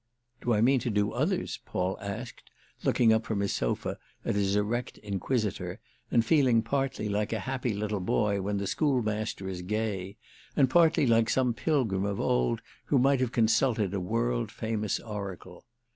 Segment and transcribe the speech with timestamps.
[0.41, 2.49] "Do I mean to do others?" Paul asked,
[2.83, 7.71] looking up from his sofa at his erect inquisitor and feeling partly like a happy
[7.75, 10.17] little boy when the school master is gay,
[10.55, 15.67] and partly like some pilgrim of old who might have consulted a world famous oracle.